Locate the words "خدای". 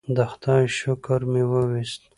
0.31-0.63